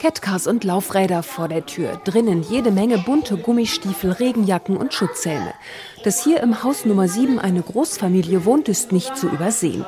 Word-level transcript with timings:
Catcars 0.00 0.46
und 0.46 0.64
Laufräder 0.64 1.22
vor 1.22 1.46
der 1.46 1.66
Tür, 1.66 2.00
drinnen 2.04 2.42
jede 2.42 2.70
Menge 2.70 2.96
bunte 2.96 3.36
Gummistiefel, 3.36 4.12
Regenjacken 4.12 4.78
und 4.78 4.94
Schutzhelme. 4.94 5.52
Dass 6.04 6.24
hier 6.24 6.40
im 6.40 6.62
Haus 6.62 6.86
Nummer 6.86 7.06
7 7.06 7.38
eine 7.38 7.60
Großfamilie 7.60 8.46
wohnt, 8.46 8.70
ist 8.70 8.92
nicht 8.92 9.14
zu 9.18 9.28
übersehen. 9.28 9.84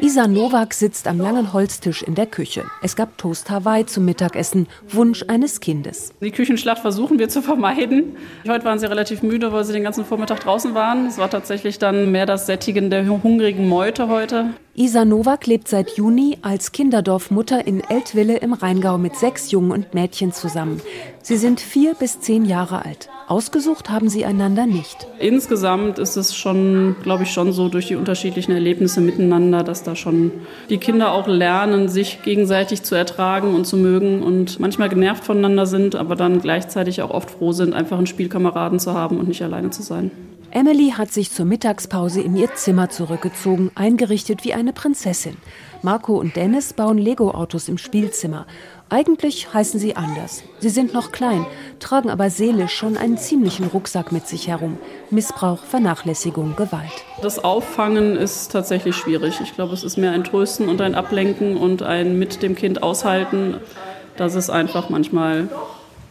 Isa 0.00 0.26
Nowak 0.26 0.74
sitzt 0.74 1.08
am 1.08 1.18
langen 1.18 1.54
Holztisch 1.54 2.02
in 2.02 2.14
der 2.14 2.26
Küche. 2.26 2.64
Es 2.82 2.94
gab 2.94 3.16
Toast 3.16 3.48
Hawaii 3.48 3.86
zum 3.86 4.04
Mittagessen, 4.04 4.66
Wunsch 4.90 5.24
eines 5.28 5.60
Kindes. 5.60 6.12
Die 6.20 6.30
Küchenschlacht 6.30 6.82
versuchen 6.82 7.18
wir 7.18 7.30
zu 7.30 7.40
vermeiden. 7.40 8.16
Heute 8.46 8.66
waren 8.66 8.78
sie 8.78 8.86
relativ 8.86 9.22
müde, 9.22 9.50
weil 9.50 9.64
sie 9.64 9.72
den 9.72 9.84
ganzen 9.84 10.04
Vormittag 10.04 10.40
draußen 10.40 10.74
waren. 10.74 11.06
Es 11.06 11.16
war 11.16 11.30
tatsächlich 11.30 11.78
dann 11.78 12.12
mehr 12.12 12.26
das 12.26 12.44
Sättigen 12.44 12.90
der 12.90 13.06
hungrigen 13.08 13.66
Meute 13.66 14.08
heute. 14.08 14.50
Isa 14.76 15.04
Nowak 15.04 15.46
lebt 15.46 15.68
seit 15.68 15.96
Juni 15.96 16.38
als 16.42 16.72
Kinderdorfmutter 16.72 17.64
in 17.64 17.80
Eltville 17.88 18.38
im 18.38 18.52
Rheingau 18.52 18.98
mit 18.98 19.14
sechs 19.14 19.52
Jungen 19.52 19.70
und 19.70 19.94
Mädchen 19.94 20.32
zusammen. 20.32 20.80
Sie 21.22 21.36
sind 21.36 21.60
vier 21.60 21.94
bis 21.94 22.18
zehn 22.18 22.44
Jahre 22.44 22.84
alt. 22.84 23.08
Ausgesucht 23.28 23.88
haben 23.88 24.08
sie 24.08 24.24
einander 24.24 24.66
nicht. 24.66 25.06
Insgesamt 25.20 26.00
ist 26.00 26.16
es 26.16 26.34
schon, 26.34 26.96
glaube 27.04 27.22
ich, 27.22 27.30
schon 27.30 27.52
so 27.52 27.68
durch 27.68 27.86
die 27.86 27.94
unterschiedlichen 27.94 28.50
Erlebnisse 28.50 29.00
miteinander, 29.00 29.62
dass 29.62 29.84
da 29.84 29.94
schon 29.94 30.32
die 30.68 30.78
Kinder 30.78 31.12
auch 31.12 31.28
lernen, 31.28 31.88
sich 31.88 32.22
gegenseitig 32.24 32.82
zu 32.82 32.96
ertragen 32.96 33.54
und 33.54 33.66
zu 33.66 33.76
mögen 33.76 34.24
und 34.24 34.58
manchmal 34.58 34.88
genervt 34.88 35.22
voneinander 35.22 35.66
sind, 35.66 35.94
aber 35.94 36.16
dann 36.16 36.40
gleichzeitig 36.40 37.00
auch 37.00 37.10
oft 37.10 37.30
froh 37.30 37.52
sind, 37.52 37.74
einfach 37.74 37.96
einen 37.96 38.08
Spielkameraden 38.08 38.80
zu 38.80 38.92
haben 38.92 39.20
und 39.20 39.28
nicht 39.28 39.42
alleine 39.42 39.70
zu 39.70 39.84
sein. 39.84 40.10
Emily 40.54 40.92
hat 40.96 41.10
sich 41.10 41.32
zur 41.32 41.46
Mittagspause 41.46 42.20
in 42.20 42.36
ihr 42.36 42.54
Zimmer 42.54 42.88
zurückgezogen, 42.88 43.72
eingerichtet 43.74 44.44
wie 44.44 44.54
eine 44.54 44.72
Prinzessin. 44.72 45.36
Marco 45.82 46.14
und 46.14 46.36
Dennis 46.36 46.74
bauen 46.74 46.96
Lego-Autos 46.96 47.68
im 47.68 47.76
Spielzimmer. 47.76 48.46
Eigentlich 48.88 49.52
heißen 49.52 49.80
sie 49.80 49.96
anders. 49.96 50.44
Sie 50.60 50.68
sind 50.68 50.94
noch 50.94 51.10
klein, 51.10 51.44
tragen 51.80 52.08
aber 52.08 52.30
seelisch 52.30 52.72
schon 52.72 52.96
einen 52.96 53.18
ziemlichen 53.18 53.66
Rucksack 53.66 54.12
mit 54.12 54.28
sich 54.28 54.46
herum. 54.46 54.78
Missbrauch, 55.10 55.64
Vernachlässigung, 55.64 56.54
Gewalt. 56.54 57.04
Das 57.20 57.42
Auffangen 57.42 58.14
ist 58.14 58.52
tatsächlich 58.52 58.94
schwierig. 58.94 59.40
Ich 59.42 59.56
glaube, 59.56 59.74
es 59.74 59.82
ist 59.82 59.96
mehr 59.96 60.12
ein 60.12 60.22
Trösten 60.22 60.68
und 60.68 60.80
ein 60.80 60.94
Ablenken 60.94 61.56
und 61.56 61.82
ein 61.82 62.16
mit 62.16 62.44
dem 62.44 62.54
Kind 62.54 62.80
aushalten, 62.80 63.56
dass 64.16 64.36
es 64.36 64.50
einfach 64.50 64.88
manchmal 64.88 65.48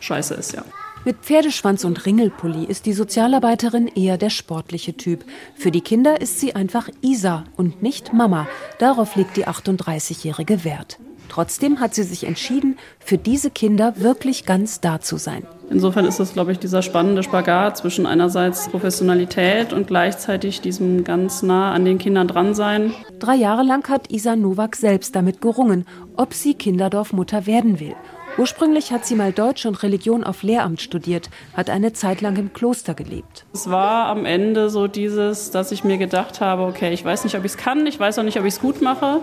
scheiße 0.00 0.34
ist, 0.34 0.52
ja. 0.52 0.62
Mit 1.06 1.18
Pferdeschwanz 1.18 1.84
und 1.84 2.04
Ringelpulli 2.04 2.64
ist 2.64 2.84
die 2.84 2.92
Sozialarbeiterin 2.92 3.86
eher 3.86 4.18
der 4.18 4.28
sportliche 4.28 4.96
Typ. 4.96 5.24
Für 5.54 5.70
die 5.70 5.80
Kinder 5.80 6.20
ist 6.20 6.40
sie 6.40 6.56
einfach 6.56 6.88
Isa 7.00 7.44
und 7.56 7.80
nicht 7.80 8.12
Mama. 8.12 8.48
Darauf 8.80 9.14
legt 9.14 9.36
die 9.36 9.46
38-jährige 9.46 10.64
Wert. 10.64 10.98
Trotzdem 11.28 11.78
hat 11.78 11.94
sie 11.94 12.02
sich 12.02 12.24
entschieden, 12.24 12.76
für 12.98 13.18
diese 13.18 13.50
Kinder 13.50 14.00
wirklich 14.00 14.46
ganz 14.46 14.80
da 14.80 15.00
zu 15.00 15.16
sein. 15.16 15.46
Insofern 15.70 16.06
ist 16.06 16.18
das, 16.18 16.32
glaube 16.32 16.50
ich, 16.50 16.58
dieser 16.58 16.82
spannende 16.82 17.22
Spagat 17.22 17.76
zwischen 17.76 18.04
einerseits 18.04 18.68
Professionalität 18.68 19.72
und 19.72 19.86
gleichzeitig 19.86 20.60
diesem 20.60 21.04
ganz 21.04 21.44
nah 21.44 21.72
an 21.72 21.84
den 21.84 21.98
Kindern 21.98 22.26
dran 22.26 22.52
sein. 22.52 22.92
Drei 23.20 23.36
Jahre 23.36 23.62
lang 23.62 23.88
hat 23.88 24.10
Isa 24.10 24.34
Nowak 24.34 24.74
selbst 24.74 25.14
damit 25.14 25.40
gerungen, 25.40 25.86
ob 26.16 26.34
sie 26.34 26.54
Kinderdorfmutter 26.54 27.46
werden 27.46 27.78
will. 27.78 27.94
Ursprünglich 28.38 28.92
hat 28.92 29.06
sie 29.06 29.14
mal 29.14 29.32
Deutsch 29.32 29.64
und 29.64 29.82
Religion 29.82 30.22
auf 30.22 30.42
Lehramt 30.42 30.82
studiert, 30.82 31.30
hat 31.56 31.70
eine 31.70 31.94
Zeit 31.94 32.20
lang 32.20 32.36
im 32.36 32.52
Kloster 32.52 32.92
gelebt. 32.92 33.46
Es 33.54 33.70
war 33.70 34.08
am 34.08 34.26
Ende 34.26 34.68
so 34.68 34.88
dieses, 34.88 35.50
dass 35.50 35.72
ich 35.72 35.84
mir 35.84 35.96
gedacht 35.96 36.42
habe, 36.42 36.64
okay, 36.64 36.92
ich 36.92 37.02
weiß 37.02 37.24
nicht, 37.24 37.34
ob 37.36 37.46
ich 37.46 37.52
es 37.52 37.56
kann, 37.56 37.86
ich 37.86 37.98
weiß 37.98 38.18
auch 38.18 38.24
nicht, 38.24 38.38
ob 38.38 38.44
ich 38.44 38.54
es 38.54 38.60
gut 38.60 38.82
mache, 38.82 39.20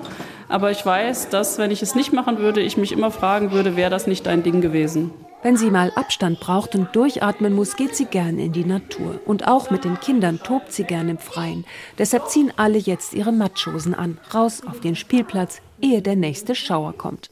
aber 0.49 0.71
ich 0.71 0.83
weiß, 0.83 1.29
dass 1.29 1.59
wenn 1.59 1.69
ich 1.69 1.83
es 1.83 1.93
nicht 1.93 2.11
machen 2.11 2.39
würde, 2.39 2.61
ich 2.61 2.75
mich 2.75 2.91
immer 2.91 3.11
fragen 3.11 3.51
würde, 3.51 3.75
wäre 3.75 3.91
das 3.91 4.07
nicht 4.07 4.25
dein 4.25 4.41
Ding 4.41 4.61
gewesen. 4.61 5.11
Wenn 5.43 5.57
sie 5.57 5.69
mal 5.69 5.91
Abstand 5.95 6.39
braucht 6.39 6.73
und 6.73 6.95
durchatmen 6.95 7.53
muss, 7.53 7.75
geht 7.75 7.97
sie 7.97 8.05
gern 8.05 8.39
in 8.39 8.53
die 8.53 8.63
Natur. 8.63 9.19
Und 9.25 9.45
auch 9.45 9.69
mit 9.69 9.83
den 9.83 9.99
Kindern 9.99 10.39
tobt 10.41 10.71
sie 10.71 10.85
gern 10.85 11.09
im 11.09 11.17
Freien. 11.17 11.65
Deshalb 11.97 12.29
ziehen 12.29 12.53
alle 12.55 12.77
jetzt 12.77 13.13
ihre 13.13 13.33
Matschosen 13.33 13.93
an, 13.93 14.19
raus 14.33 14.61
auf 14.65 14.79
den 14.79 14.95
Spielplatz, 14.95 15.59
ehe 15.81 16.01
der 16.01 16.15
nächste 16.15 16.55
Schauer 16.55 16.93
kommt. 16.93 17.29